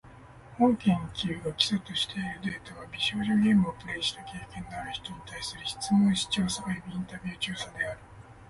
[0.57, 7.99] 本研究が基礎としているデータは、美少女ゲームをプレイした経験のある人に対する質問紙調査およびインタビュー調査である。